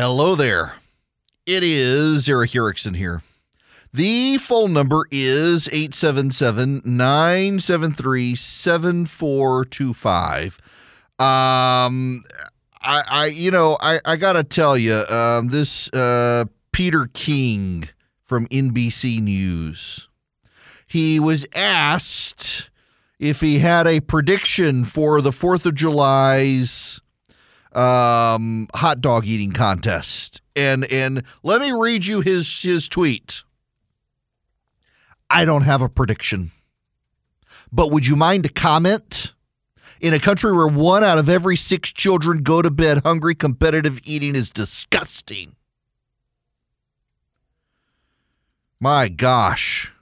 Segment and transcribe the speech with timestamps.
[0.00, 0.72] Hello there.
[1.44, 3.22] It is Erick Erickson here.
[3.92, 10.58] The phone number is 877 973 7425.
[11.18, 12.24] Um,
[12.80, 17.90] I, I, you know, I, I got to tell you, um, this uh, Peter King
[18.24, 20.08] from NBC News,
[20.86, 22.70] he was asked
[23.18, 27.02] if he had a prediction for the 4th of July's
[27.72, 30.42] um, hot dog eating contest.
[30.56, 33.42] And and let me read you his his tweet.
[35.28, 36.50] I don't have a prediction.
[37.72, 39.32] But would you mind a comment?
[40.00, 44.00] In a country where one out of every six children go to bed hungry, competitive
[44.02, 45.56] eating is disgusting.
[48.80, 49.92] My gosh.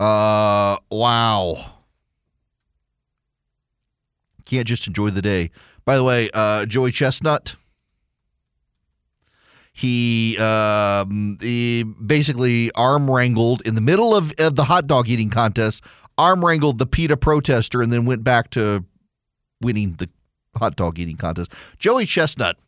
[0.00, 1.74] Uh, wow.
[4.44, 5.50] Can't just enjoy the day.
[5.88, 7.56] By the way, uh, Joey Chestnut.
[9.72, 15.30] He, um, he basically arm wrangled in the middle of, of the hot dog eating
[15.30, 15.82] contest,
[16.18, 18.84] arm wrangled the PETA protester, and then went back to
[19.62, 20.10] winning the
[20.58, 21.54] hot dog eating contest.
[21.78, 22.58] Joey Chestnut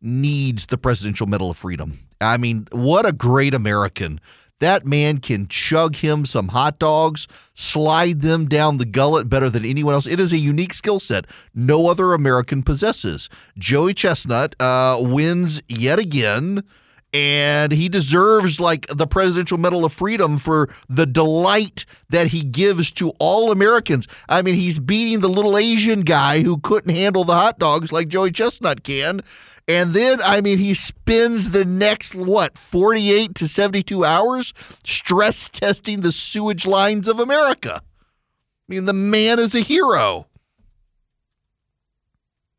[0.00, 1.98] needs the Presidential Medal of Freedom.
[2.20, 4.20] I mean, what a great American.
[4.60, 9.64] That man can chug him some hot dogs, slide them down the gullet better than
[9.64, 10.06] anyone else.
[10.06, 13.28] It is a unique skill set no other American possesses.
[13.56, 16.64] Joey Chestnut uh, wins yet again
[17.12, 22.92] and he deserves like the Presidential Medal of Freedom for the delight that he gives
[22.92, 24.06] to all Americans.
[24.28, 28.08] I mean, he's beating the little Asian guy who couldn't handle the hot dogs like
[28.08, 29.22] Joey Chestnut can.
[29.66, 36.00] And then, I mean, he spends the next, what, 48 to 72 hours stress testing
[36.00, 37.82] the sewage lines of America.
[37.82, 40.26] I mean, the man is a hero.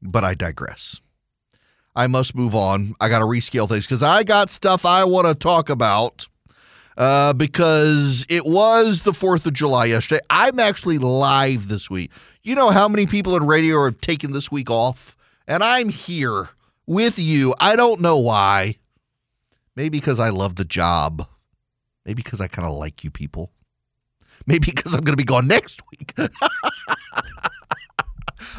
[0.02, 1.02] But I digress.
[2.00, 2.96] I must move on.
[3.02, 6.30] I got to rescale things because I got stuff I want to talk about
[6.96, 10.22] uh, because it was the 4th of July yesterday.
[10.30, 12.14] I'm actually live this week.
[12.42, 15.18] You know how many people in radio have taken this week off?
[15.46, 16.48] And I'm here
[16.88, 17.54] with you.
[17.60, 18.78] I don't know why.
[19.76, 21.28] Maybe because I love the job.
[22.06, 23.52] Maybe because I kind of like you people.
[24.48, 26.14] Maybe because I'm going to be gone next week.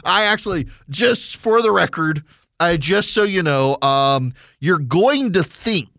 [0.05, 2.23] I actually, just for the record,
[2.61, 5.91] I just so you know, um, you're going to think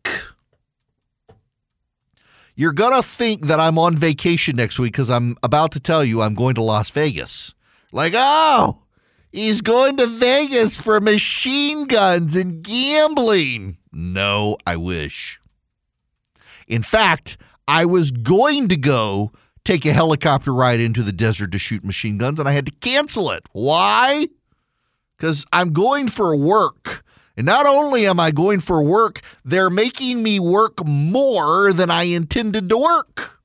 [2.62, 6.22] you're to think that I'm on vacation next week because I'm about to tell you
[6.22, 7.56] I'm going to Las Vegas.
[7.92, 8.84] Like, oh,
[9.32, 13.78] he's going to Vegas for machine guns and gambling.
[13.92, 15.40] No, I wish.
[16.68, 19.32] In fact, I was going to go
[19.64, 22.72] take a helicopter ride into the desert to shoot machine guns, and I had to
[22.74, 23.44] cancel it.
[23.54, 24.28] Why?
[25.22, 27.06] Because I'm going for work.
[27.38, 32.04] And not only am I going for work, they're making me work more than I
[32.06, 33.40] intended to work.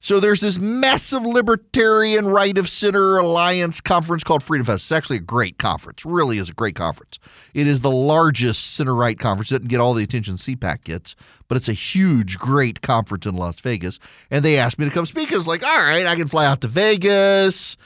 [0.00, 4.86] So there's this massive libertarian right of center alliance conference called Freedom Fest.
[4.86, 6.04] It's actually a great conference.
[6.04, 7.20] Really is a great conference.
[7.54, 9.52] It is the largest center right conference.
[9.52, 11.14] It doesn't get all the attention CPAC gets,
[11.46, 14.00] but it's a huge, great conference in Las Vegas.
[14.28, 15.32] And they asked me to come speak.
[15.32, 17.76] I was like, all right, I can fly out to Vegas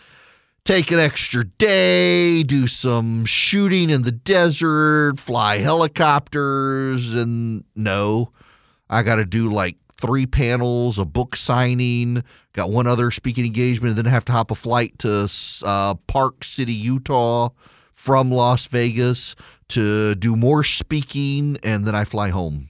[0.65, 8.33] take an extra day, do some shooting in the desert, fly helicopters, and no,
[8.89, 13.97] I got to do like three panels, a book signing, got one other speaking engagement,
[13.97, 15.29] and then have to hop a flight to
[15.65, 17.51] uh, Park City, Utah
[17.95, 19.35] from Las Vegas
[19.69, 22.69] to do more speaking, and then I fly home.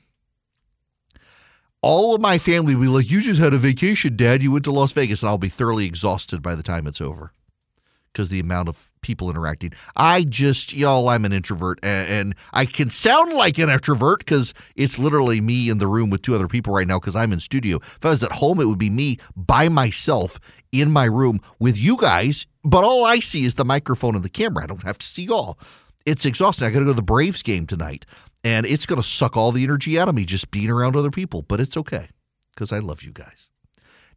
[1.81, 4.43] All of my family will be like, You just had a vacation, Dad.
[4.43, 7.33] You went to Las Vegas, and I'll be thoroughly exhausted by the time it's over
[8.13, 9.73] because the amount of people interacting.
[9.97, 14.55] I just, y'all, I'm an introvert and, and I can sound like an extrovert because
[14.77, 17.41] it's literally me in the room with two other people right now because I'm in
[17.41, 17.77] studio.
[17.77, 20.39] If I was at home, it would be me by myself
[20.71, 24.31] in my room with you guys, but all I see is the microphone and the
[24.31, 24.65] camera.
[24.65, 25.59] I don't have to see y'all.
[26.07, 26.67] It's exhausting.
[26.67, 28.07] I got to go to the Braves game tonight
[28.45, 31.11] and it's going to suck all the energy out of me just being around other
[31.11, 32.09] people, but it's okay
[32.55, 33.49] because I love you guys.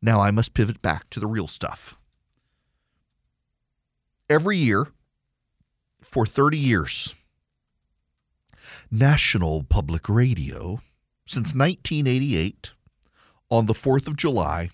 [0.01, 1.97] Now I must pivot back to the real stuff
[4.29, 4.87] every year
[6.01, 7.15] for 30 years.
[8.91, 10.81] National Public Radio,
[11.25, 12.71] since 1988,
[13.49, 14.69] on the 4th of July,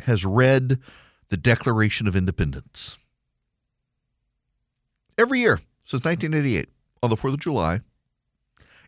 [0.00, 0.78] has read
[1.28, 2.98] the Declaration of Independence.
[5.16, 6.68] Every year since 1988,
[7.02, 7.80] on the 4th of July,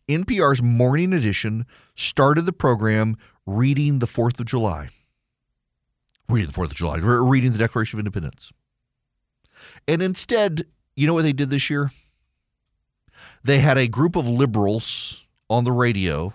[0.09, 4.89] NPR's morning edition started the program reading the 4th of July.
[6.29, 8.53] Reading the 4th of July, reading the Declaration of Independence.
[9.89, 11.91] And instead, you know what they did this year?
[13.47, 16.35] they had a group of liberals on the radio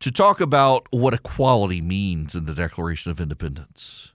[0.00, 4.12] to talk about what equality means in the Declaration of Independence.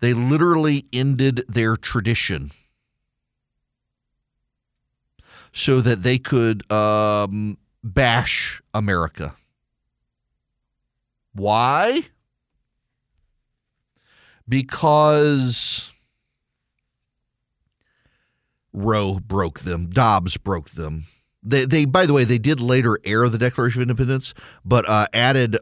[0.00, 2.52] They literally ended their tradition
[5.52, 9.34] so that they could um, bash America.
[11.32, 12.02] Why?
[14.48, 15.90] Because
[18.76, 21.06] Roe broke them, Dobbs broke them.
[21.42, 24.34] They, they, by the way, they did later air the Declaration of Independence,
[24.64, 25.58] but uh, added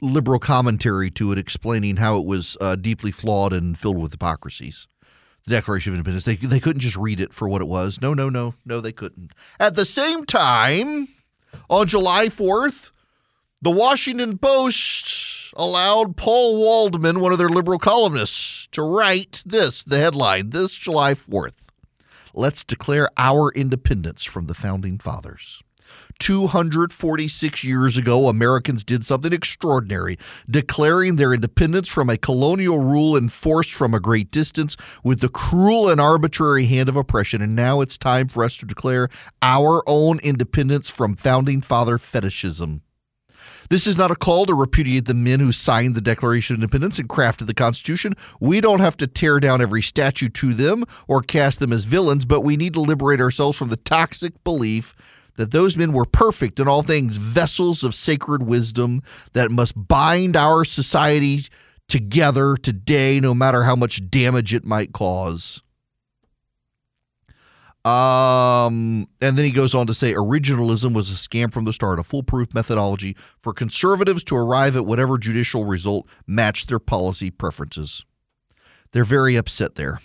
[0.00, 4.86] liberal commentary to it, explaining how it was uh, deeply flawed and filled with hypocrisies.
[5.44, 6.24] The Declaration of Independence.
[6.24, 8.00] They they couldn't just read it for what it was.
[8.00, 9.32] No, no, no, no, they couldn't.
[9.58, 11.08] At the same time,
[11.68, 12.92] on July fourth,
[13.60, 19.98] the Washington Post allowed Paul Waldman, one of their liberal columnists, to write this, the
[19.98, 21.68] headline, this July 4th.
[22.34, 25.62] Let's declare our independence from the founding fathers.
[26.18, 30.18] 246 years ago, Americans did something extraordinary,
[30.48, 35.88] declaring their independence from a colonial rule enforced from a great distance with the cruel
[35.88, 37.42] and arbitrary hand of oppression.
[37.42, 39.08] And now it's time for us to declare
[39.42, 42.82] our own independence from founding father fetishism.
[43.72, 46.98] This is not a call to repudiate the men who signed the Declaration of Independence
[46.98, 48.12] and crafted the Constitution.
[48.38, 52.26] We don't have to tear down every statue to them or cast them as villains,
[52.26, 54.94] but we need to liberate ourselves from the toxic belief
[55.36, 59.02] that those men were perfect in all things, vessels of sacred wisdom
[59.32, 61.46] that must bind our society
[61.88, 65.62] together today, no matter how much damage it might cause.
[67.84, 71.98] Um, and then he goes on to say originalism was a scam from the start,
[71.98, 78.04] a foolproof methodology for conservatives to arrive at whatever judicial result matched their policy preferences.
[78.92, 80.00] They're very upset there.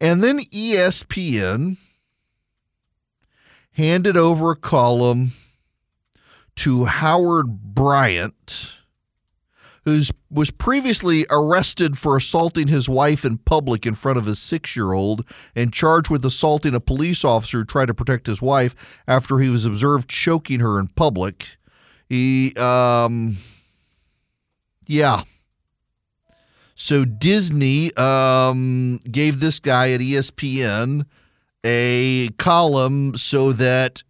[0.00, 1.76] And then ESPN
[3.72, 5.32] handed over a column
[6.56, 8.72] to Howard Bryant
[9.86, 10.02] who
[10.32, 14.92] was previously arrested for assaulting his wife in public in front of his six year
[14.92, 15.24] old
[15.54, 18.74] and charged with assaulting a police officer who tried to protect his wife
[19.06, 21.56] after he was observed choking her in public.
[22.08, 23.36] He, um,
[24.88, 25.22] yeah.
[26.74, 31.04] So Disney um, gave this guy at ESPN
[31.62, 34.02] a column so that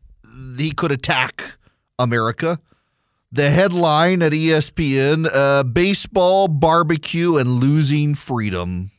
[0.57, 1.59] he could attack
[1.99, 2.59] America
[3.33, 8.91] the headline at ESPN uh, baseball, barbecue, and losing freedom.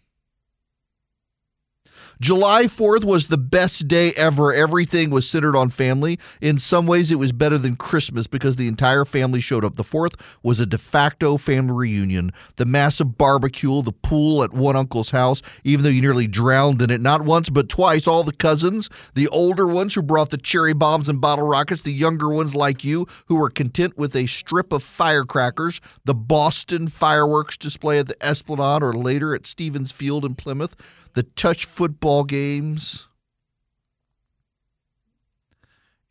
[2.20, 4.52] July 4th was the best day ever.
[4.52, 6.18] Everything was centered on family.
[6.42, 9.76] In some ways, it was better than Christmas because the entire family showed up.
[9.76, 12.32] The 4th was a de facto family reunion.
[12.56, 16.90] The massive barbecue, the pool at one uncle's house, even though you nearly drowned in
[16.90, 18.08] it, not once, but twice.
[18.08, 21.94] All the cousins, the older ones who brought the cherry bombs and bottle rockets, the
[21.94, 27.58] younger ones like you who were content with a strip of firecrackers, the Boston fireworks
[27.58, 30.76] display at the Esplanade or later at Stevens Field in Plymouth
[31.18, 33.08] the touch football games.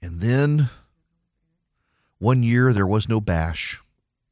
[0.02, 0.68] And then
[2.18, 3.80] one year there was no bash.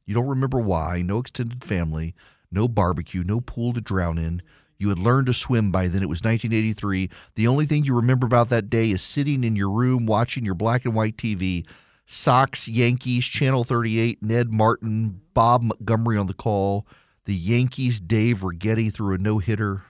[0.05, 2.17] You don't remember why, no extended family,
[2.51, 4.43] no barbecue, no pool to drown in.
[4.77, 6.03] You had learned to swim by then.
[6.03, 7.09] It was 1983.
[7.37, 10.57] The only thing you remember about that day is sitting in your room watching your
[10.57, 11.69] black and white TV.
[12.05, 16.85] Sox, Yankees, Channel 38, Ned Martin, Bob Montgomery on the call.
[17.27, 19.85] The Yankees, Dave Righetti threw a no hitter.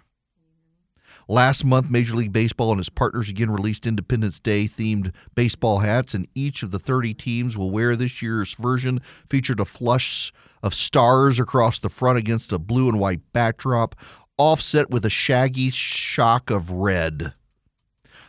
[1.28, 6.14] Last month, Major League Baseball and its partners again released Independence Day themed baseball hats,
[6.14, 9.00] and each of the 30 teams will wear this year's version.
[9.30, 13.94] Featured a flush of stars across the front against a blue and white backdrop,
[14.36, 17.32] offset with a shaggy shock of red.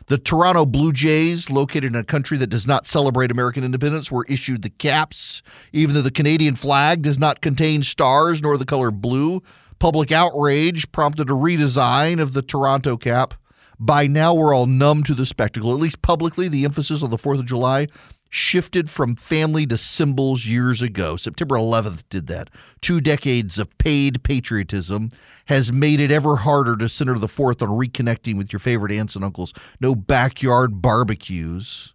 [0.08, 4.26] The Toronto Blue Jays, located in a country that does not celebrate American independence, were
[4.30, 5.42] issued the caps,
[5.74, 9.42] even though the Canadian flag does not contain stars nor the color blue.
[9.80, 13.34] Public outrage prompted a redesign of the Toronto cap.
[13.80, 15.74] By now, we're all numb to the spectacle.
[15.74, 17.88] At least publicly, the emphasis on the 4th of July
[18.30, 21.16] shifted from family to symbols years ago.
[21.16, 22.50] September 11th did that.
[22.82, 25.10] Two decades of paid patriotism
[25.46, 29.16] has made it ever harder to center the 4th on reconnecting with your favorite aunts
[29.16, 29.54] and uncles.
[29.80, 31.95] No backyard barbecues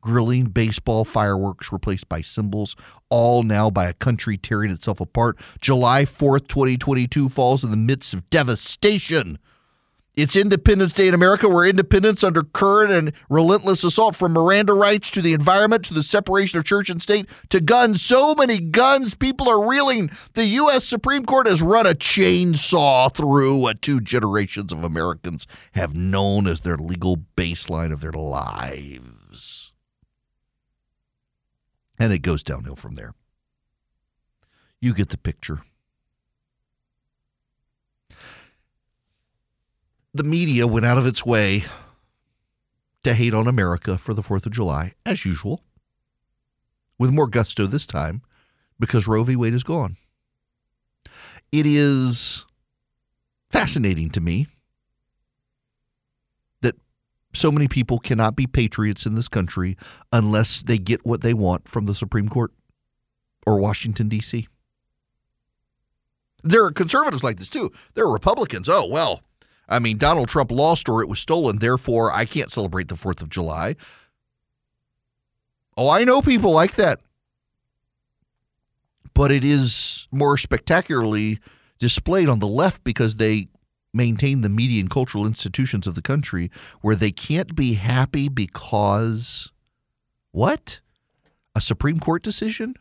[0.00, 2.76] grilling, baseball, fireworks replaced by symbols,
[3.10, 5.38] all now by a country tearing itself apart.
[5.60, 9.38] July 4th, 2022 falls in the midst of devastation
[10.16, 15.12] It's Independence Day in America, where independence under current and relentless assault from Miranda rights
[15.12, 18.02] to the environment to the separation of church and state to guns.
[18.02, 20.10] So many guns, people are reeling.
[20.34, 20.84] The U.S.
[20.84, 26.62] Supreme Court has run a chainsaw through what two generations of Americans have known as
[26.62, 29.07] their legal baseline of their lives.
[31.98, 33.14] And it goes downhill from there.
[34.80, 35.62] You get the picture.
[40.18, 41.64] the media went out of its way
[43.04, 45.62] to hate on America for the 4th of July, as usual,
[46.98, 48.22] with more gusto this time
[48.80, 49.36] because Roe v.
[49.36, 49.96] Wade is gone.
[51.52, 52.44] It is
[53.50, 54.48] fascinating to me
[57.38, 59.76] so many people cannot be patriots in this country
[60.12, 62.52] unless they get what they want from the Supreme Court
[63.46, 64.48] or Washington, D.C.
[66.42, 67.72] There are conservatives like this too.
[67.94, 68.68] There are Republicans.
[68.68, 69.22] Oh, well,
[69.68, 73.22] I mean, Donald Trump lost or it was stolen, therefore I can't celebrate the 4th
[73.22, 73.76] of July.
[75.76, 77.00] Oh, I know people like that.
[79.14, 81.38] But it is more spectacularly
[81.78, 83.48] displayed on the left because they
[83.98, 86.50] maintain the media and cultural institutions of the country
[86.80, 89.52] where they can't be happy because
[90.30, 90.80] what?
[91.54, 92.74] A Supreme Court decision?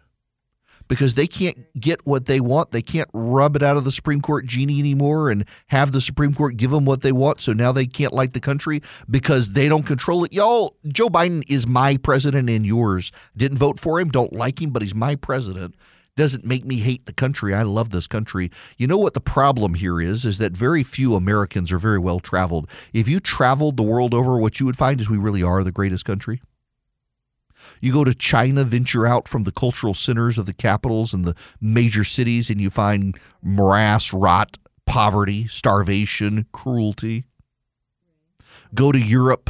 [0.87, 2.71] because they can't get what they want.
[2.71, 6.33] They can't rub it out of the Supreme Court genie anymore and have the Supreme
[6.33, 7.41] Court give them what they want.
[7.41, 10.33] So now they can't like the country because they don't control it.
[10.33, 13.11] Y'all, Joe Biden is my president and yours.
[13.35, 15.75] Didn't vote for him, don't like him, but he's my president
[16.17, 17.53] doesn't make me hate the country.
[17.53, 18.51] I love this country.
[18.77, 22.19] You know what the problem here is is that very few Americans are very well
[22.19, 22.67] traveled.
[22.91, 25.71] If you traveled the world over, what you would find is we really are the
[25.71, 26.41] greatest country.
[27.79, 31.35] You go to China, venture out from the cultural centers of the capitals and the
[31.61, 37.25] major cities, and you find morass, rot, poverty, starvation, cruelty.
[38.73, 39.49] Go to Europe.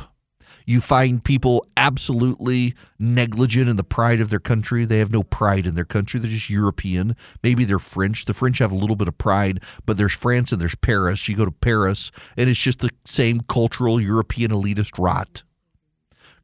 [0.68, 4.84] You find people absolutely negligent in the pride of their country.
[4.84, 6.20] They have no pride in their country.
[6.20, 7.16] They're just European.
[7.42, 8.26] Maybe they're French.
[8.26, 11.30] The French have a little bit of pride, but there's France and there's Paris.
[11.30, 15.44] You go to Paris, and it's just the same cultural European elitist rot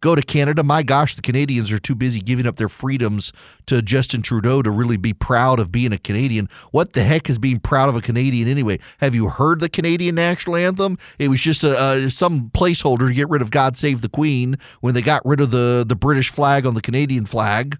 [0.03, 0.63] go to Canada.
[0.63, 3.31] My gosh, the Canadians are too busy giving up their freedoms
[3.67, 6.49] to Justin Trudeau to really be proud of being a Canadian.
[6.71, 8.79] What the heck is being proud of a Canadian anyway?
[8.97, 10.97] Have you heard the Canadian national anthem?
[11.19, 14.93] It was just a, some placeholder to get rid of God Save the Queen when
[14.93, 17.79] they got rid of the, the British flag on the Canadian flag.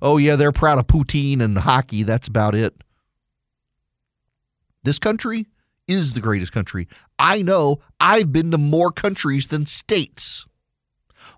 [0.00, 2.04] Oh, yeah, they're proud of poutine and hockey.
[2.04, 2.74] That's about it.
[4.84, 5.48] This country
[5.88, 6.86] is the greatest country.
[7.18, 10.46] I know I've been to more countries than states.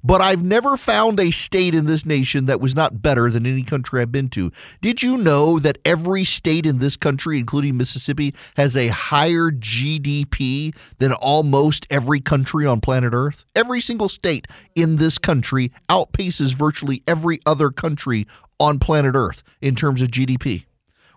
[0.06, 3.62] But I've never found a state in this nation that was not better than any
[3.62, 4.52] country I've been to.
[4.82, 10.76] Did you know that every state in this country, including Mississippi, has a higher GDP
[10.98, 13.46] than almost every country on planet Earth?
[13.56, 18.26] Every single state in this country outpaces virtually every other country
[18.60, 20.66] on planet Earth in terms of GDP.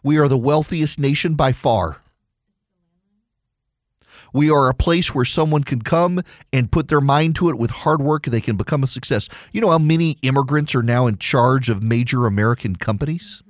[0.01, 2.01] We are the wealthiest nation by far.
[4.37, 6.21] We are a place where someone can come
[6.53, 8.27] and put their mind to it with hard work.
[8.27, 9.27] They can become a success.
[9.51, 13.41] You know how many immigrants are now in charge of major American companies?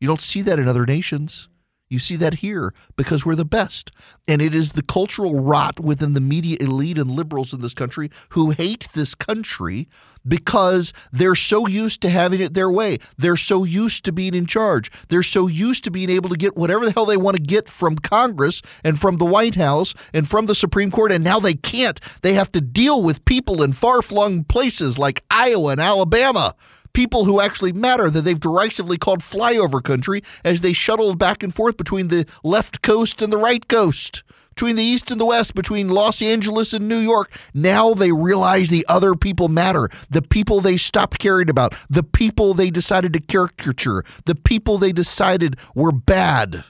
[0.00, 1.50] You don't see that in other nations.
[1.90, 3.90] You see that here because we're the best.
[4.26, 8.10] And it is the cultural rot within the media elite and liberals in this country
[8.30, 9.88] who hate this country
[10.26, 12.98] because they're so used to having it their way.
[13.18, 14.90] They're so used to being in charge.
[15.08, 17.68] They're so used to being able to get whatever the hell they want to get
[17.68, 21.12] from Congress and from the White House and from the Supreme Court.
[21.12, 22.00] And now they can't.
[22.22, 26.54] They have to deal with people in far flung places like Iowa and Alabama
[26.94, 31.54] people who actually matter that they've derisively called flyover country as they shuttled back and
[31.54, 35.54] forth between the left coast and the right coast, between the east and the west,
[35.54, 37.30] between Los Angeles and New York.
[37.52, 39.90] Now they realize the other people matter.
[40.08, 44.92] The people they stopped caring about, the people they decided to caricature, the people they
[44.92, 46.64] decided were bad.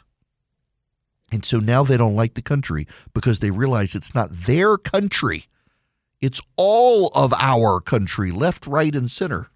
[1.31, 5.47] And so now they don't like the country because they realize it's not their country.
[6.21, 9.51] It's all of our country, left, right, and center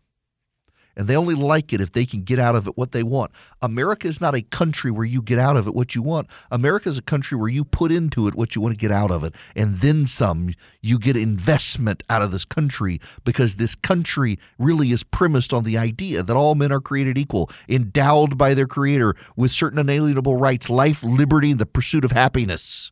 [0.98, 3.30] and they only like it if they can get out of it what they want.
[3.62, 6.26] America is not a country where you get out of it what you want.
[6.50, 9.12] America is a country where you put into it what you want to get out
[9.12, 10.50] of it, and then some.
[10.82, 15.78] You get investment out of this country because this country really is premised on the
[15.78, 20.68] idea that all men are created equal, endowed by their Creator with certain unalienable rights,
[20.68, 22.90] life, liberty, and the pursuit of happiness.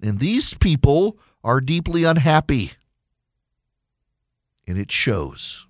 [0.00, 2.72] And these people are deeply unhappy.
[4.66, 5.66] And it shows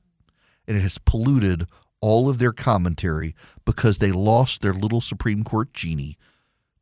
[0.67, 1.67] and it has polluted
[2.01, 6.19] all of their commentary because they lost their little Supreme Court genie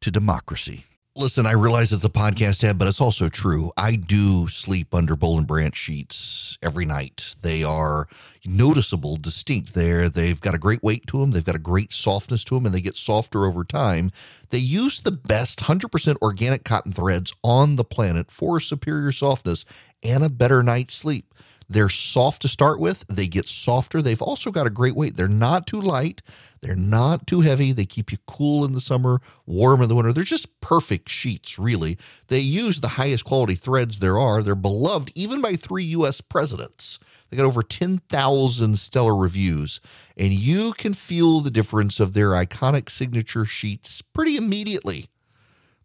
[0.01, 0.85] to democracy.
[1.17, 3.73] Listen, I realize it's a podcast ad, but it's also true.
[3.77, 7.35] I do sleep under Boll and Branch sheets every night.
[7.43, 8.07] They are
[8.47, 9.75] noticeable, distinct.
[9.75, 11.33] There, they've got a great weight to them.
[11.33, 14.13] They've got a great softness to them, and they get softer over time.
[14.51, 19.65] They use the best 100% organic cotton threads on the planet for superior softness
[20.05, 21.35] and a better night's sleep.
[21.71, 23.07] They're soft to start with.
[23.07, 24.03] They get softer.
[24.03, 25.17] They've also got a great weight.
[25.17, 26.21] They're not too light.
[26.63, 27.73] They're not too heavy.
[27.73, 30.13] They keep you cool in the summer, warm in the winter.
[30.13, 31.97] They're just perfect sheets, really.
[32.27, 34.43] They use the highest quality threads there are.
[34.43, 36.21] They're beloved even by three U.S.
[36.21, 36.99] presidents.
[37.31, 39.81] They got over 10,000 stellar reviews,
[40.17, 45.07] and you can feel the difference of their iconic signature sheets pretty immediately.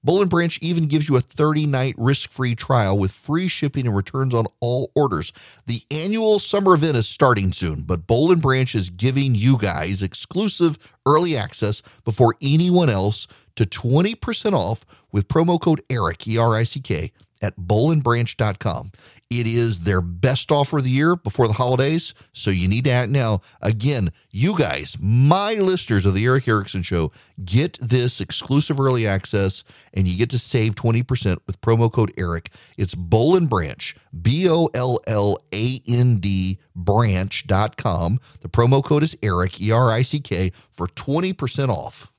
[0.06, 3.88] Boll and Branch even gives you a 30 night risk free trial with free shipping
[3.88, 5.34] and returns on all orders.
[5.66, 10.04] The annual summer event is starting soon, but Boll and Branch is giving you guys
[10.04, 16.54] exclusive early access before anyone else to 20% off with promo code ERICK, E R
[16.54, 17.12] I C K,
[17.46, 18.92] at bollandbranch.com.
[19.30, 22.92] It is their best offer of the year before the holidays, so you need to
[22.92, 23.42] act now.
[23.62, 27.12] Again, you guys, my listeners of the Erick Erickson Show,
[27.44, 32.50] get this exclusive early access and you get to save 20% with promo code ERICK.
[32.78, 38.20] It's Boll and Branch, B O L L A N D branch.com.
[38.42, 42.12] The promo code is ERICK, E R I C K, for 20% off.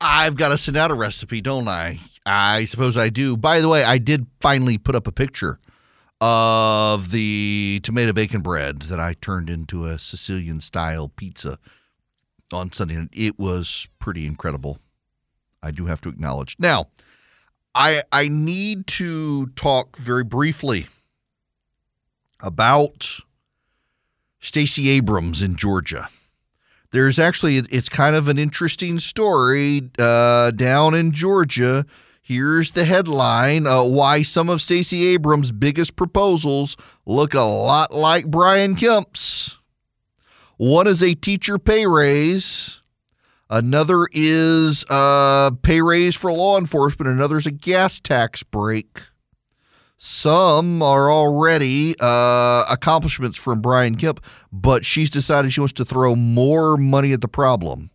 [0.00, 1.98] I've got a recipe, don't I?
[2.26, 3.36] I suppose I do.
[3.36, 5.58] By the way, I did finally put up a picture
[6.20, 11.58] of the tomato bacon bread that I turned into a Sicilian style pizza
[12.52, 13.08] on Sunday.
[13.12, 14.78] It was pretty incredible.
[15.62, 16.56] I do have to acknowledge.
[16.58, 16.86] Now,
[17.74, 20.86] I I need to talk very briefly
[22.40, 23.20] about
[24.40, 26.08] Stacey Abrams in Georgia.
[26.92, 31.84] There's actually it's kind of an interesting story uh, down in Georgia.
[32.26, 38.30] Here's the headline: uh, Why some of Stacey Abrams' biggest proposals look a lot like
[38.30, 39.58] Brian Kemp's.
[40.56, 42.80] One is a teacher pay raise.
[43.50, 47.10] Another is a pay raise for law enforcement.
[47.10, 49.02] Another is a gas tax break.
[49.98, 56.16] Some are already uh, accomplishments from Brian Kemp, but she's decided she wants to throw
[56.16, 57.90] more money at the problem.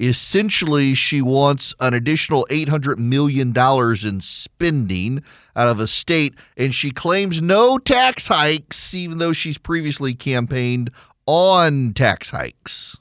[0.00, 5.22] Essentially, she wants an additional $800 million in spending
[5.54, 10.90] out of a state, and she claims no tax hikes, even though she's previously campaigned
[11.26, 12.96] on tax hikes.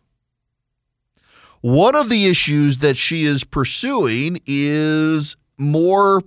[1.62, 6.24] One of the issues that she is pursuing is more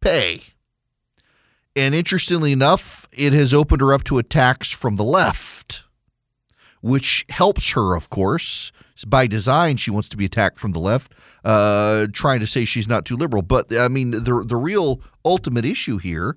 [0.00, 0.42] pay.
[1.76, 5.84] And interestingly enough, it has opened her up to attacks from the left,
[6.80, 8.72] which helps her, of course.
[9.06, 11.12] By design, she wants to be attacked from the left,
[11.44, 13.42] uh, trying to say she's not too liberal.
[13.42, 16.36] But I mean, the the real ultimate issue here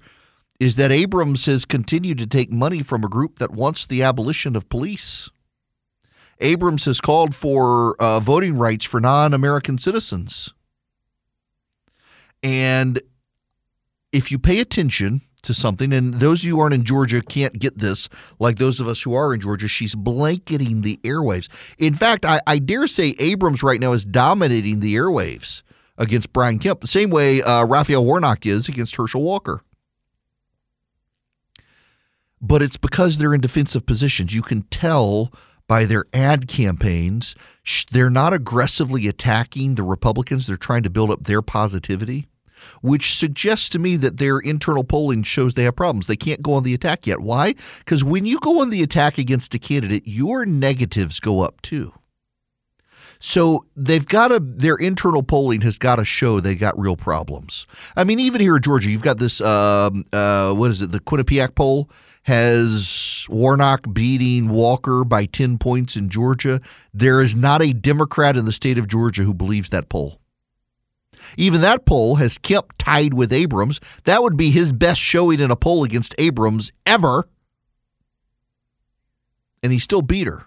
[0.60, 4.56] is that Abrams has continued to take money from a group that wants the abolition
[4.56, 5.30] of police.
[6.40, 10.54] Abrams has called for uh, voting rights for non-American citizens,
[12.42, 13.02] and
[14.12, 17.58] if you pay attention to something, and those of you who aren't in Georgia can't
[17.58, 21.50] get this, like those of us who are in Georgia, she's blanketing the airwaves.
[21.78, 25.64] In fact, I, I dare say Abrams right now is dominating the airwaves
[25.98, 29.62] against Brian Kemp, the same way uh, Raphael Warnock is against Herschel Walker.
[32.42, 34.36] But it's because they're in defensive positions.
[34.36, 35.32] You can tell
[35.68, 37.36] by their ad campaigns,
[37.92, 40.46] they're not aggressively attacking the Republicans.
[40.46, 42.28] They're trying to build up their positivity
[42.82, 46.08] which suggests to me that their internal polling shows they have problems.
[46.08, 47.20] They can't go on the attack yet.
[47.20, 47.56] Why?
[47.80, 51.94] Because when you go on the attack against a candidate, your negatives go up too.
[53.20, 57.66] So they've got to, their internal polling has got to show they got real problems.
[57.96, 61.00] I mean, even here in Georgia, you've got this, um, uh, what is it, the
[61.00, 61.90] Quinnipiac poll
[62.24, 66.60] has Warnock beating Walker by 10 points in Georgia.
[66.94, 70.20] There is not a Democrat in the state of Georgia who believes that poll.
[71.38, 73.80] Even that poll has Kemp tied with Abrams.
[74.06, 77.28] That would be his best showing in a poll against Abrams ever.
[79.64, 80.46] And he still beat her.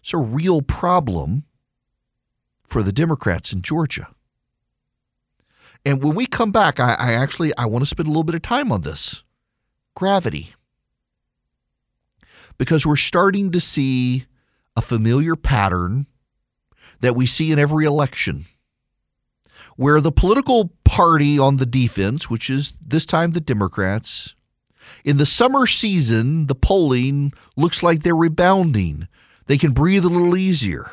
[0.00, 1.44] It's a real problem
[2.64, 4.08] for the Democrats in Georgia.
[5.84, 8.34] And when we come back, I, I actually I want to spend a little bit
[8.34, 9.22] of time on this.
[9.94, 10.52] Gravity.
[12.58, 14.26] Because we're starting to see
[14.76, 16.06] a familiar pattern
[17.00, 18.46] that we see in every election
[19.76, 24.34] where the political party on the defense, which is this time the Democrats,
[25.04, 29.08] in the summer season, the polling looks like they're rebounding.
[29.46, 30.92] They can breathe a little easier.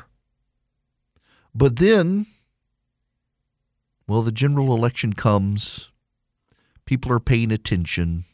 [1.56, 2.28] But then
[4.08, 5.90] Well, the general election comes,
[6.86, 8.26] people are paying attention,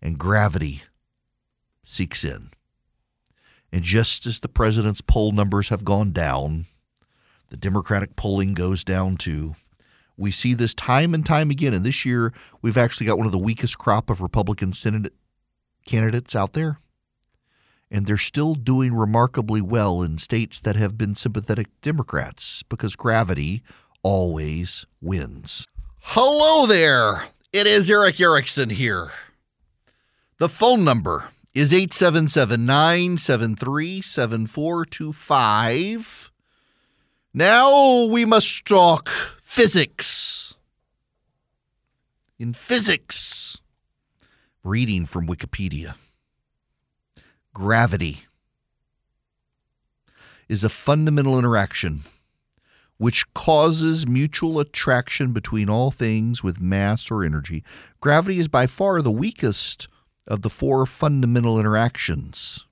[0.00, 0.82] and gravity
[1.84, 2.50] seeks in.
[3.70, 6.66] And just as the president's poll numbers have gone down,
[7.50, 9.54] the Democratic polling goes down too.
[10.16, 11.74] We see this time and time again.
[11.74, 15.12] And this year, we've actually got one of the weakest crop of Republican Senate
[15.86, 16.78] candidates out there.
[17.90, 23.62] And they're still doing remarkably well in states that have been sympathetic Democrats because gravity
[24.02, 25.66] always wins.
[26.00, 27.24] Hello there.
[27.52, 29.12] It is Erick Erickson here.
[30.38, 36.32] The phone number is 877 973 7425.
[37.36, 39.08] Now we must talk
[39.42, 40.54] physics.
[42.38, 43.58] In physics,
[44.62, 45.96] reading from Wikipedia,
[47.52, 48.26] gravity
[50.48, 52.04] is a fundamental interaction
[52.98, 57.64] which causes mutual attraction between all things with mass or energy.
[58.00, 59.88] Gravity is by far the weakest
[60.28, 62.64] of the four fundamental interactions.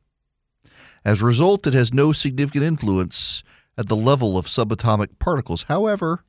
[1.04, 3.42] As a result, it has no significant influence
[3.76, 5.64] at the level of subatomic particles.
[5.64, 6.24] However,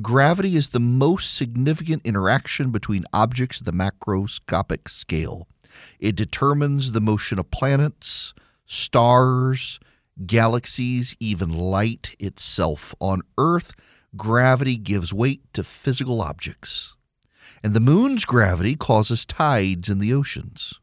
[0.00, 5.48] gravity is the most significant interaction between objects at the macroscopic scale.
[5.98, 8.32] It determines the motion of planets,
[8.64, 9.78] stars,
[10.26, 12.94] galaxies, even light itself.
[13.00, 13.74] On Earth,
[14.16, 16.96] gravity gives weight to physical objects
[17.66, 20.78] and the moon's gravity causes tides in the oceans.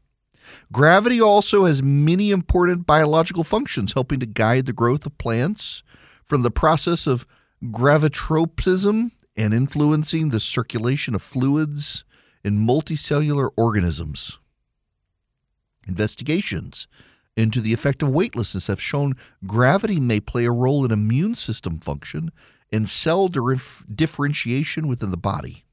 [0.72, 5.82] Gravity also has many important biological functions, helping to guide the growth of plants
[6.24, 7.26] from the process of
[7.64, 12.04] gravitropism and influencing the circulation of fluids
[12.42, 14.38] in multicellular organisms.
[15.86, 16.86] Investigations
[17.36, 21.80] into the effect of weightlessness have shown gravity may play a role in immune system
[21.80, 22.30] function
[22.72, 25.63] and cell differentiation within the body.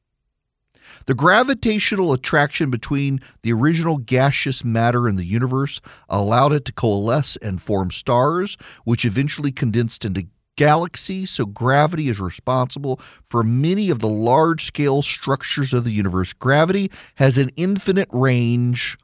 [1.05, 7.37] The gravitational attraction between the original gaseous matter in the universe allowed it to coalesce
[7.37, 11.29] and form stars, which eventually condensed into galaxies.
[11.29, 16.33] So, gravity is responsible for many of the large scale structures of the universe.
[16.33, 18.97] Gravity has an infinite range,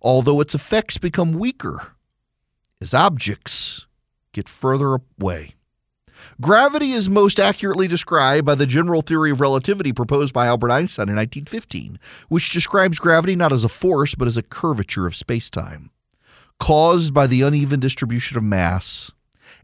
[0.00, 1.92] although its effects become weaker
[2.80, 3.86] as objects
[4.32, 5.54] get further away.
[6.40, 11.08] Gravity is most accurately described by the general theory of relativity proposed by Albert Einstein
[11.08, 15.90] in 1915, which describes gravity not as a force but as a curvature of spacetime,
[16.58, 19.10] caused by the uneven distribution of mass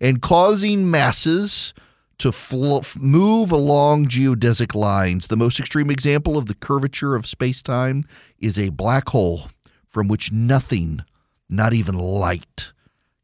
[0.01, 1.75] and causing masses
[2.19, 5.29] to fl- move along geodesic lines.
[5.29, 8.05] The most extreme example of the curvature of spacetime
[8.39, 9.49] is a black hole
[9.89, 11.05] from which nothing,
[11.49, 12.73] not even light,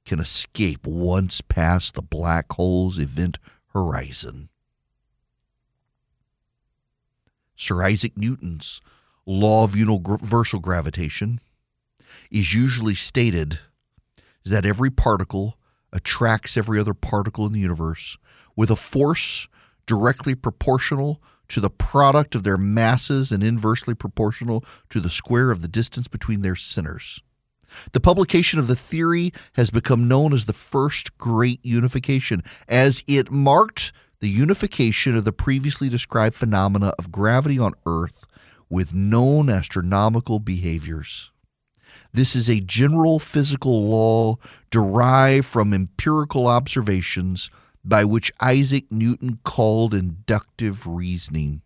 [0.05, 3.39] can escape once past the black hole's event
[3.73, 4.49] horizon.
[7.57, 8.81] Sir Isaac Newton's
[9.27, 11.41] law of universal gravitation
[12.31, 13.59] is usually stated
[14.45, 15.57] that every particle
[15.93, 18.19] attracts every other particle in the universe
[18.57, 19.49] with a force
[19.87, 25.63] directly proportional to the product of their masses and inversely proportional to the square of
[25.63, 27.23] the distance between their centers.
[27.93, 33.31] The publication of the theory has become known as the first great unification, as it
[33.31, 38.27] marked the unification of the previously described phenomena of gravity on Earth
[38.71, 41.31] with known astronomical behaviors.
[42.13, 44.37] This is a general physical law
[44.71, 47.51] derived from empirical observations
[47.85, 51.63] by which Isaac Newton called inductive reasoning.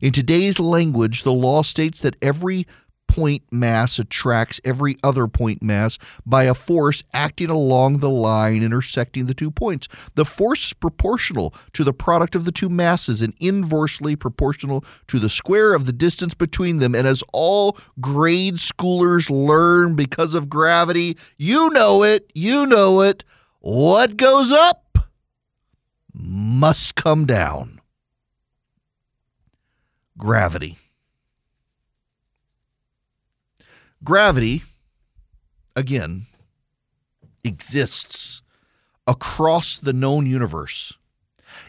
[0.00, 2.66] In today's language, the law states that every
[3.08, 9.26] point mass attracts every other point mass by a force acting along the line intersecting
[9.26, 9.88] the two points.
[10.14, 15.18] The force is proportional to the product of the two masses and inversely proportional to
[15.18, 16.94] the square of the distance between them.
[16.94, 23.24] And as all grade schoolers learn because of gravity, you know it, you know it.
[23.60, 24.98] What goes up
[26.12, 27.80] must come down.
[30.18, 30.78] Gravity.
[34.06, 34.62] Gravity,
[35.74, 36.26] again,
[37.42, 38.40] exists
[39.04, 40.92] across the known universe.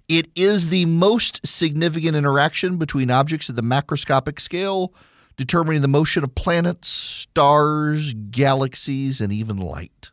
[0.07, 4.93] It is the most significant interaction between objects at the macroscopic scale,
[5.35, 10.11] determining the motion of planets, stars, galaxies, and even light.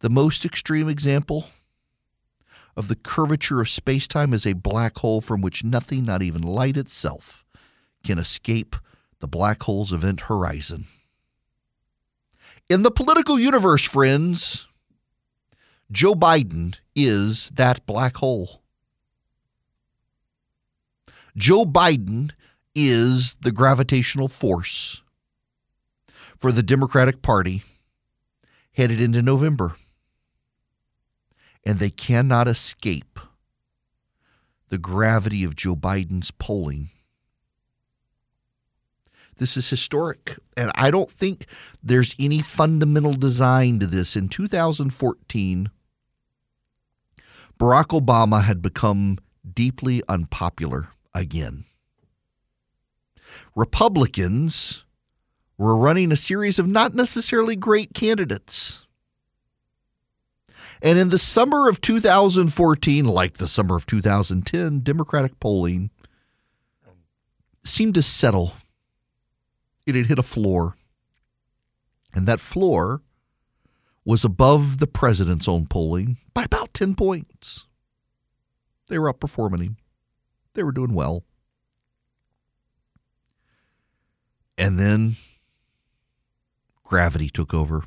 [0.00, 1.46] The most extreme example
[2.76, 6.76] of the curvature of spacetime is a black hole from which nothing, not even light
[6.76, 7.46] itself,
[8.04, 8.76] can escape
[9.20, 10.86] the black hole's event horizon.
[12.68, 14.66] In the political universe, friends,
[15.92, 18.62] Joe Biden is that black hole.
[21.36, 22.30] Joe Biden
[22.74, 25.02] is the gravitational force
[26.36, 27.62] for the Democratic Party
[28.72, 29.76] headed into November.
[31.64, 33.18] And they cannot escape
[34.70, 36.90] the gravity of Joe Biden's polling.
[39.38, 40.38] This is historic.
[40.56, 41.46] And I don't think
[41.82, 44.16] there's any fundamental design to this.
[44.16, 45.70] In 2014,
[47.58, 49.18] Barack Obama had become
[49.54, 51.64] deeply unpopular again.
[53.54, 54.84] Republicans
[55.58, 58.86] were running a series of not necessarily great candidates.
[60.82, 65.90] And in the summer of 2014, like the summer of 2010, Democratic polling
[67.62, 68.54] seemed to settle.
[69.86, 70.76] It had hit a floor.
[72.12, 73.02] And that floor
[74.04, 77.66] was above the president's own polling by about 10 points.
[78.88, 79.76] They were outperforming
[80.54, 81.24] they were doing well.
[84.58, 85.16] And then
[86.82, 87.84] gravity took over.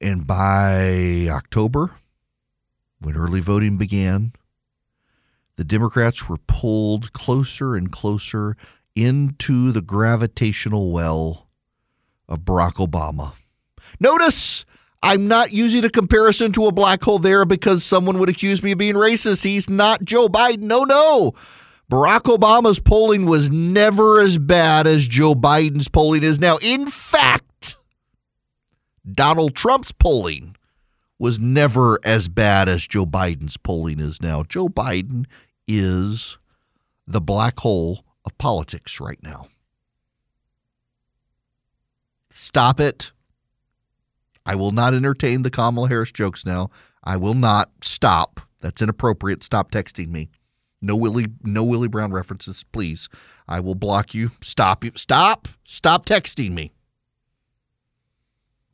[0.00, 1.90] And by October,
[3.00, 4.32] when early voting began,
[5.56, 8.56] the Democrats were pulled closer and closer
[8.94, 11.48] into the gravitational well
[12.28, 13.32] of Barack Obama.
[13.98, 14.64] Notice
[15.02, 18.72] I'm not using a comparison to a black hole there because someone would accuse me
[18.72, 19.42] of being racist.
[19.42, 20.62] He's not Joe Biden.
[20.62, 21.32] No, no.
[21.90, 26.58] Barack Obama's polling was never as bad as Joe Biden's polling is now.
[26.62, 27.76] In fact,
[29.10, 30.54] Donald Trump's polling
[31.18, 34.42] was never as bad as Joe Biden's polling is now.
[34.42, 35.26] Joe Biden
[35.66, 36.38] is
[37.06, 39.48] the black hole of politics right now.
[42.30, 43.12] Stop it.
[44.46, 46.70] I will not entertain the Kamala Harris jokes now.
[47.04, 48.40] I will not stop.
[48.60, 49.42] That's inappropriate.
[49.42, 50.30] Stop texting me.
[50.82, 53.08] No Willie, no Willie Brown references, please.
[53.46, 54.30] I will block you.
[54.42, 54.92] Stop you.
[54.94, 55.48] Stop.
[55.64, 56.72] Stop texting me.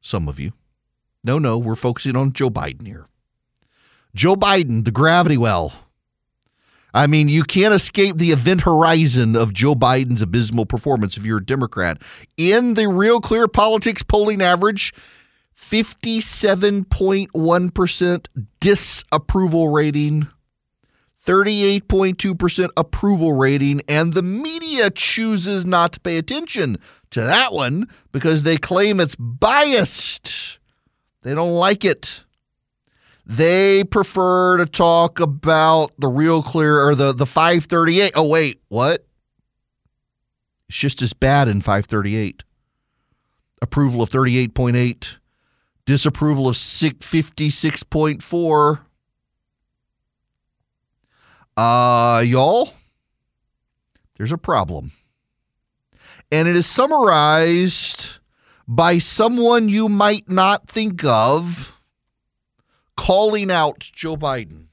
[0.01, 0.53] Some of you.
[1.25, 3.09] No, no, we're focusing on Joe Biden here.
[4.15, 5.73] Joe Biden, the gravity well.
[6.97, 11.37] I mean, you can't escape the event horizon of Joe Biden's abysmal performance if you're
[11.39, 12.01] a Democrat.
[12.39, 14.95] In the Real Clear Politics polling average,
[15.55, 18.27] 57.1%
[18.61, 20.29] disapproval rating
[21.27, 26.79] 38.2% approval rating, and the media chooses not to pay attention
[27.11, 30.59] to that one because they claim it's biased.
[31.23, 32.23] They don't like it.
[33.27, 38.13] They prefer to talk about the real clear or the, the 538.
[38.15, 39.05] Oh, wait, what?
[40.69, 42.45] It's just as bad in 538.
[43.61, 45.17] Approval of 38.8,
[45.87, 48.79] disapproval of 56.4
[51.57, 52.75] uh, y'all,
[54.17, 54.93] there's a problem.
[56.31, 58.19] And it is summarized
[58.69, 61.76] by someone you might not think of
[62.97, 64.67] calling out Joe Biden.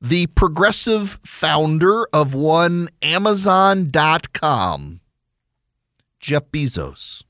[0.00, 5.00] The progressive founder of one Amazon.com,
[6.20, 7.22] Jeff Bezos.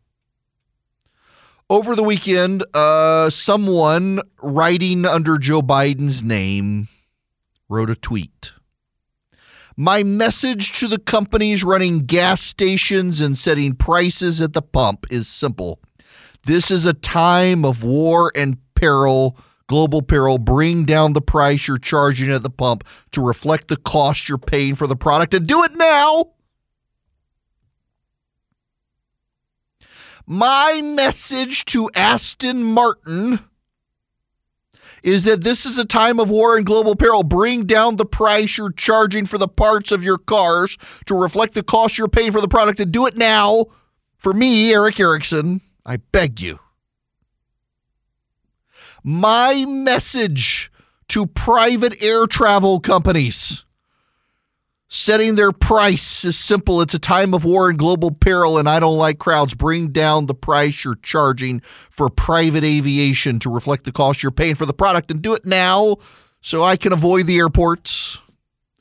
[1.69, 6.89] Over the weekend, uh, someone writing under Joe Biden's name
[7.69, 8.53] wrote a tweet.
[9.77, 15.29] My message to the companies running gas stations and setting prices at the pump is
[15.29, 15.81] simple.
[16.45, 19.37] This is a time of war and peril,
[19.67, 20.39] global peril.
[20.39, 24.77] Bring down the price you're charging at the pump to reflect the cost you're paying
[24.77, 26.27] for the product and do it now.
[30.29, 33.41] My message to Aston Martin
[35.05, 37.23] is that this is a time of war and global peril.
[37.23, 41.63] Bring down the price you're charging for the parts of your cars to reflect the
[41.63, 43.67] cost you're paying for the product and do it now.
[44.17, 46.59] For me, Erick Erickson, I beg you.
[49.09, 50.73] My message
[51.11, 53.65] to private air travel companies
[54.89, 56.81] Setting their price is simple.
[56.81, 59.55] It's a time of war and global peril, and I don't like crowds.
[59.55, 64.57] Bring down the price you're charging for private aviation to reflect the cost you're paying
[64.57, 65.97] for the product and do it now
[66.41, 68.19] so I can avoid the airports.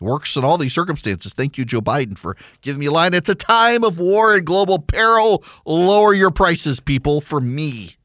[0.01, 1.35] works in all these circumstances.
[1.35, 3.13] Thank you, Joe Biden, for giving me a line.
[3.13, 5.43] It's a time of war and global peril.
[5.65, 7.97] Lower your prices, people, for me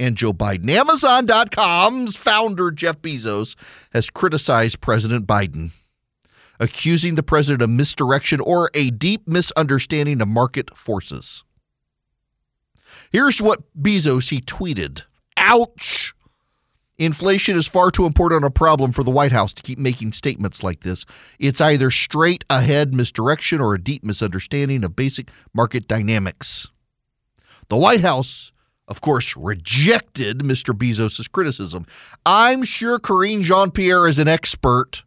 [0.00, 0.68] and Joe Biden.
[0.68, 3.54] Amazon.com's founder, Jeff Bezos,
[3.92, 5.70] has criticized President Biden
[6.60, 11.42] accusing the president of misdirection or a deep misunderstanding of market forces.
[13.10, 15.02] Here's what Bezos he tweeted.
[15.36, 16.14] Ouch.
[16.98, 20.62] Inflation is far too important a problem for the White House to keep making statements
[20.62, 21.06] like this.
[21.38, 26.70] It's either straight ahead misdirection or a deep misunderstanding of basic market dynamics.
[27.70, 28.49] The White House,
[28.90, 30.76] of course, rejected Mr.
[30.76, 31.86] Bezos' criticism.
[32.26, 35.04] I'm sure Karine Jean Pierre is an expert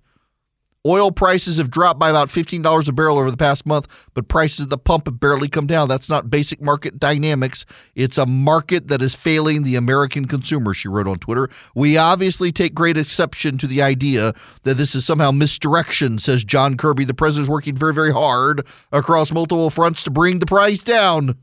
[0.85, 4.65] Oil prices have dropped by about $15 a barrel over the past month, but prices
[4.65, 5.87] at the pump have barely come down.
[5.87, 7.65] That's not basic market dynamics.
[7.95, 11.49] It's a market that is failing the American consumer, she wrote on Twitter.
[11.73, 16.75] We obviously take great exception to the idea that this is somehow misdirection, says John
[16.75, 17.05] Kirby.
[17.05, 21.37] The president is working very, very hard across multiple fronts to bring the price down.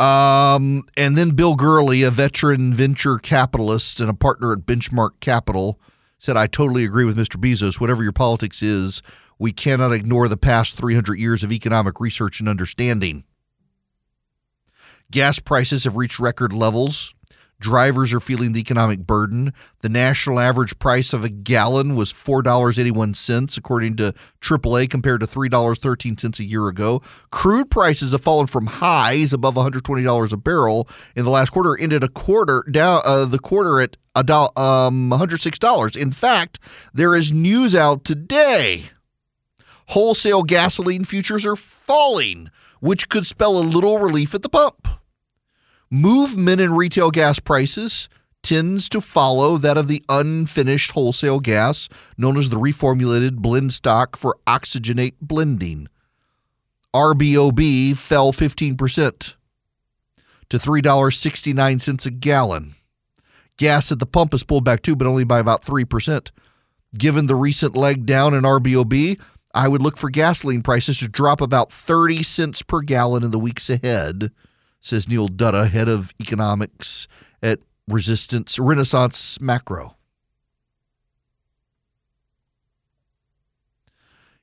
[0.00, 5.78] Um, and then Bill Gurley, a veteran venture capitalist and a partner at Benchmark Capital,
[6.18, 7.36] said, I totally agree with Mr.
[7.36, 7.80] Bezos.
[7.80, 9.02] Whatever your politics is,
[9.38, 13.24] we cannot ignore the past 300 years of economic research and understanding.
[15.10, 17.14] Gas prices have reached record levels.
[17.60, 19.52] Drivers are feeling the economic burden.
[19.80, 26.38] The national average price of a gallon was $4.81, according to AAA, compared to $3.13
[26.40, 27.02] a year ago.
[27.30, 32.02] Crude prices have fallen from highs above $120 a barrel in the last quarter, ended
[32.02, 35.96] a quarter down uh, the quarter at um, $106.
[35.96, 36.58] In fact,
[36.94, 38.90] there is news out today.
[39.88, 44.88] Wholesale gasoline futures are falling, which could spell a little relief at the pump.
[45.92, 48.08] Movement in retail gas prices
[48.44, 54.16] tends to follow that of the unfinished wholesale gas, known as the reformulated blend stock
[54.16, 55.88] for oxygenate blending.
[56.94, 59.34] RBOB fell 15%
[60.48, 62.76] to $3.69 a gallon.
[63.56, 66.30] Gas at the pump has pulled back too, but only by about 3%.
[66.96, 69.20] Given the recent leg down in RBOB,
[69.52, 73.40] I would look for gasoline prices to drop about 30 cents per gallon in the
[73.40, 74.30] weeks ahead
[74.80, 77.06] says Neil Dutta, head of economics
[77.42, 79.96] at Resistance Renaissance Macro.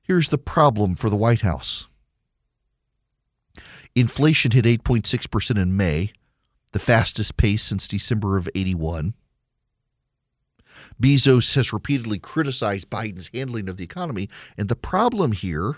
[0.02, 1.88] Here's the problem for the White House.
[3.96, 6.12] Inflation hit 8.6% in May,
[6.72, 9.16] the fastest pace since December of 81.
[11.02, 15.78] Bezos has repeatedly criticized Biden's handling of the economy, and the problem here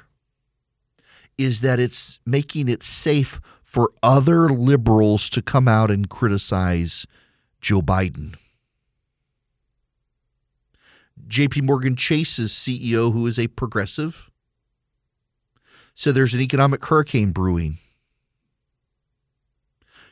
[1.38, 3.39] is that it's making it safe
[3.70, 7.06] for other liberals to come out and criticize
[7.62, 8.34] Joe Biden.
[11.28, 14.32] JP Morgan Chase's CEO, who is a progressive,
[15.94, 17.78] said there's an economic hurricane brewing.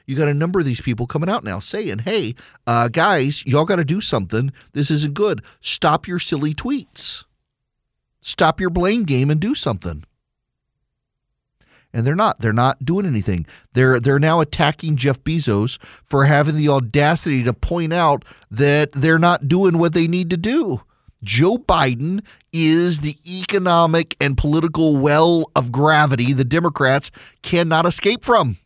[0.06, 2.36] You got a number of these people coming out now saying, hey,
[2.68, 4.54] uh, guys, y'all got to do something.
[4.74, 5.42] This isn't good.
[5.62, 7.26] Stop your silly tweets.
[8.22, 10.04] Stop your blame game and do something
[11.94, 12.40] and they're not.
[12.40, 13.46] They're not doing anything.
[13.74, 19.20] They're they're now attacking Jeff Bezos for having the audacity to point out that they're
[19.20, 20.82] not doing what they need to do.
[21.24, 22.24] Joe Biden
[22.54, 27.10] is the economic and political well of gravity the Democrats
[27.42, 28.58] cannot escape from.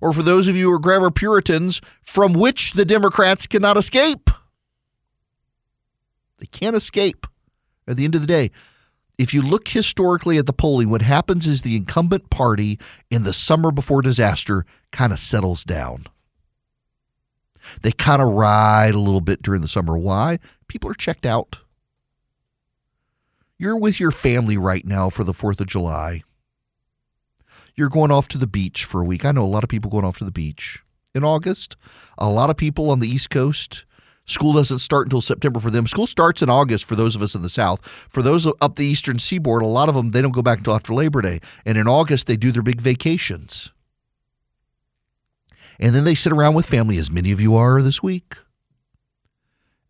[0.00, 4.30] Or for those of you who are grammar Puritans, from which the Democrats cannot escape.
[6.38, 7.26] They can't escape
[7.86, 8.50] at the end of the day
[9.18, 12.78] if you look historically at the polling, what happens is the incumbent party
[13.10, 16.06] in the summer before disaster kind of settles down.
[17.82, 19.96] They kind of ride a little bit during the summer.
[19.96, 20.38] Why?
[20.68, 21.58] People are checked out.
[23.58, 26.22] You're with your family right now for the 4th of July.
[27.76, 29.24] You're going off to the beach for a week.
[29.24, 30.82] I know a lot of people going off to the beach
[31.14, 31.76] in August.
[32.18, 33.84] A lot of people on the East Coast
[34.24, 35.86] School doesn't start until September for them.
[35.86, 37.84] School starts in August for those of us in the South.
[38.08, 40.74] For those up the eastern seaboard, a lot of them, they don't go back until
[40.74, 41.40] after Labor Day.
[41.66, 43.72] And in August, they do their big vacations.
[45.80, 48.36] And then they sit around with family, as many of you are this week,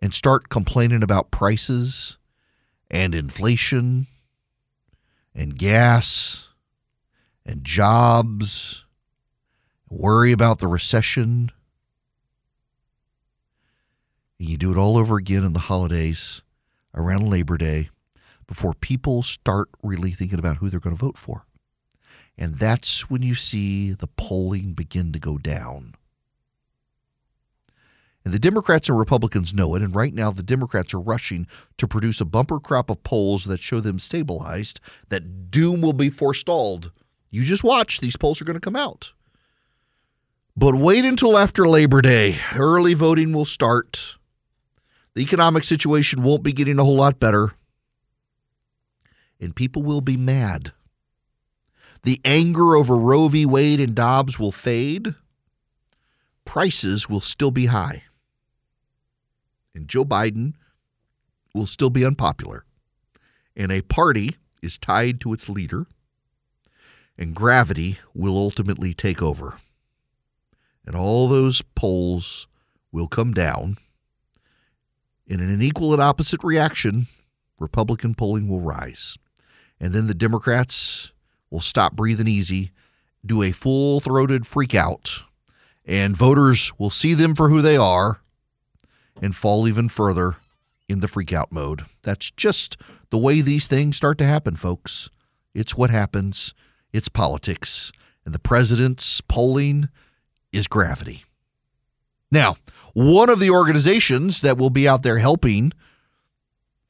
[0.00, 2.16] and start complaining about prices
[2.90, 4.06] and inflation
[5.34, 6.48] and gas
[7.44, 8.84] and jobs,
[9.90, 11.50] worry about the recession
[14.42, 16.42] and you do it all over again in the holidays
[16.96, 17.90] around Labor Day
[18.48, 21.46] before people start really thinking about who they're going to vote for.
[22.36, 25.94] And that's when you see the polling begin to go down.
[28.24, 29.82] And the Democrats and Republicans know it.
[29.82, 31.46] And right now, the Democrats are rushing
[31.78, 36.10] to produce a bumper crop of polls that show them stabilized, that doom will be
[36.10, 36.90] forestalled.
[37.30, 39.12] You just watch, these polls are going to come out.
[40.56, 42.40] But wait until after Labor Day.
[42.56, 44.16] Early voting will start.
[45.14, 47.52] The economic situation won't be getting a whole lot better.
[49.40, 50.72] And people will be mad.
[52.04, 53.46] the anger over Roe v.
[53.46, 55.14] Wade and Dobbs will fade,
[56.44, 58.04] prices will still be high.
[59.74, 60.54] And Joe Biden
[61.54, 62.64] will still be unpopular.
[63.56, 65.86] And a party is tied to its leader,
[67.16, 69.58] and gravity will ultimately take over.
[70.84, 72.48] And all those polls
[72.90, 73.78] will come down.
[75.26, 77.06] In an equal and opposite reaction,
[77.58, 79.16] Republican polling will rise.
[79.80, 81.12] And then the Democrats
[81.50, 82.72] will stop breathing easy,
[83.24, 85.22] do a full throated freak out,
[85.84, 88.20] and voters will see them for who they are
[89.20, 90.36] and fall even further
[90.88, 91.82] in the freak out mode.
[92.02, 92.76] That's just
[93.10, 95.08] the way these things start to happen, folks.
[95.54, 96.54] It's what happens,
[96.92, 97.92] it's politics.
[98.24, 99.88] And the president's polling
[100.52, 101.24] is gravity.
[102.32, 102.56] Now,
[102.94, 105.72] one of the organizations that will be out there helping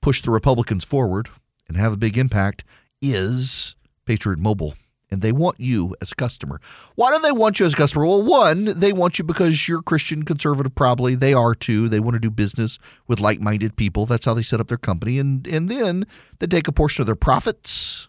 [0.01, 1.29] push the Republicans forward
[1.69, 2.65] and have a big impact
[3.03, 3.75] is
[4.07, 4.75] Patriot Mobile.
[5.11, 6.59] And they want you as a customer.
[6.95, 8.07] Why do they want you as a customer?
[8.07, 11.17] Well, one, they want you because you're Christian conservative, probably.
[11.17, 11.91] They are too.
[11.91, 12.79] They want to do business
[13.09, 14.07] with like minded people.
[14.07, 15.19] That's how they set up their company.
[15.19, 16.07] And, and then
[16.39, 18.09] they take a portion of their profits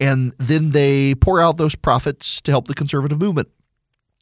[0.00, 3.48] and then they pour out those profits to help the conservative movement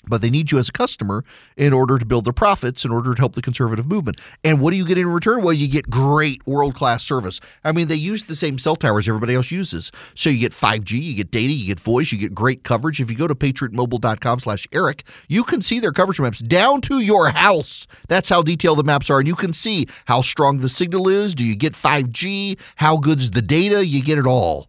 [0.09, 1.25] but they need you as a customer
[1.57, 4.21] in order to build their profits in order to help the conservative movement.
[4.45, 5.43] And what do you get in return?
[5.43, 7.41] Well, you get great world class service.
[7.65, 9.91] I mean, they use the same cell towers everybody else uses.
[10.15, 13.01] So you get 5G, you get data, you get voice, you get great coverage.
[13.01, 17.01] If you go to patriotmobile.com slash Erick, you can see their coverage maps down to
[17.01, 17.87] your house.
[18.09, 19.19] That's how detailed the maps are.
[19.19, 21.35] And you can see how strong the signal is.
[21.35, 22.59] Do you get 5G?
[22.77, 23.87] How good's the data?
[23.87, 24.69] You get it all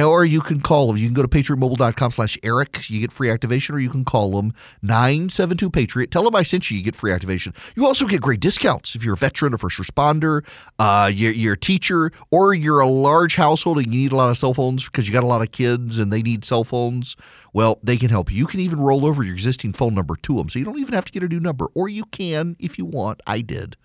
[0.00, 0.96] or you can call them.
[0.96, 2.88] You can go to patriotmobile.com slash Erick.
[2.88, 6.10] You get free activation, or you can call them 972 Patriot.
[6.10, 6.78] Tell them I sent you.
[6.78, 7.52] You get free activation.
[7.76, 10.46] You also get great discounts if you're a veteran, a first responder,
[10.78, 14.30] uh, you're, you're a teacher, or you're a large household and you need a lot
[14.30, 17.16] of cell phones because you got a lot of kids and they need cell phones.
[17.52, 18.46] Well, they can help you.
[18.46, 20.48] Can even roll over your existing phone number to them.
[20.48, 22.86] So you don't even have to get a new number, or you can if you
[22.86, 23.20] want.
[23.26, 23.76] I did.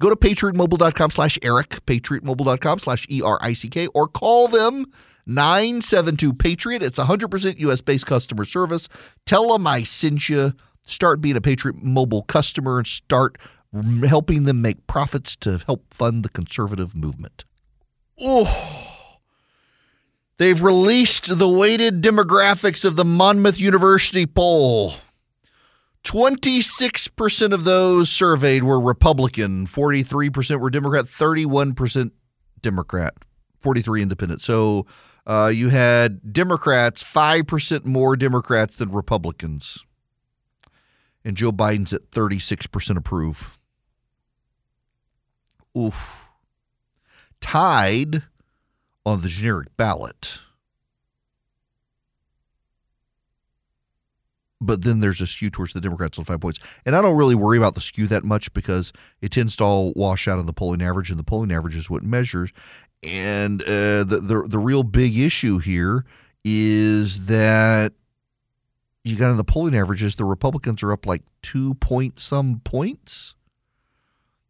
[0.00, 4.86] Go to patriotmobile.com slash Erick, patriotmobile.com slash E R I C K, or call them
[5.26, 6.82] 972 Patriot.
[6.82, 8.88] It's 100% US based customer service.
[9.26, 10.52] Tell them I sent you.
[10.86, 13.38] Start being a Patriot Mobile customer and start
[14.06, 17.44] helping them make profits to help fund the conservative movement.
[18.20, 19.00] Oh.
[20.36, 24.94] They've released the weighted demographics of the Monmouth University poll.
[26.04, 32.10] 26% of those surveyed were Republican, 43% were Democrat, 31%
[32.60, 33.14] Democrat,
[33.60, 34.42] 43 independent.
[34.42, 34.86] So
[35.26, 39.84] uh, you had Democrats, 5% more Democrats than Republicans.
[41.24, 43.58] And Joe Biden's at 36% approve.
[45.76, 46.26] Oof.
[47.40, 48.24] Tied
[49.06, 50.40] on the generic ballot.
[54.60, 56.60] But then there's a skew towards the Democrats on five points.
[56.86, 59.92] And I don't really worry about the skew that much because it tends to all
[59.96, 62.52] wash out in the polling average, and the polling average is what measures.
[63.02, 66.06] And uh, the, the the real big issue here
[66.44, 67.92] is that
[69.02, 73.34] you got in the polling averages, the Republicans are up like two point some points.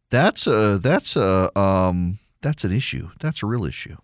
[0.09, 3.09] That's a that's a um that's an issue.
[3.19, 3.97] That's a real issue.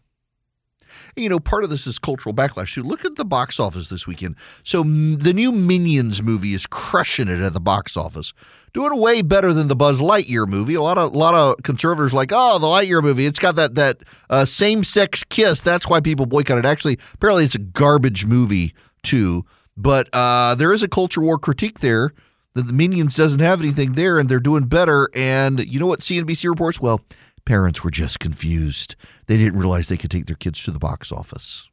[1.16, 2.84] You know, part of this is cultural backlash too.
[2.84, 4.36] Look at the box office this weekend.
[4.64, 8.34] So the new Minions movie is crushing it at the box office,
[8.74, 10.76] doing way better than the Buzz Lightyear movie.
[10.76, 13.76] A lot of a lot of conservators like, oh, the Lightyear movie, it's got that
[13.76, 13.98] that
[14.30, 15.62] uh, same sex kiss.
[15.62, 16.66] That's why people boycott it.
[16.66, 18.74] Actually, apparently, it's a garbage movie
[19.04, 19.46] too.
[19.78, 22.14] But uh, there is a culture war critique there
[22.54, 25.10] that the Minions doesn't have anything there, and they're doing better.
[25.16, 26.80] And you know what CNBC reports?
[26.82, 27.02] Well,
[27.46, 28.96] parents were just confused.
[29.32, 31.70] They didn't realize they could take their kids to the box office.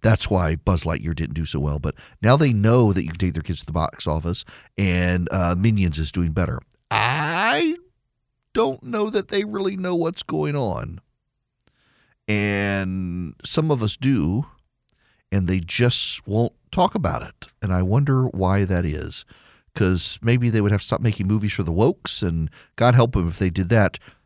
[0.00, 1.78] That's why Buzz Lightyear didn't do so well.
[1.78, 4.44] But now they know that you can take their kids to the box office,
[4.76, 6.58] and uh, Minions is doing better.
[6.90, 7.76] I
[8.54, 11.00] don't know that they really know what's going on.
[12.26, 14.46] And some of us do,
[15.30, 17.46] and they just won't talk about it.
[17.62, 19.24] And I wonder why that is.
[19.72, 23.12] Because maybe they would have to stop making movies for the wokes, and God help
[23.12, 24.00] them if they did that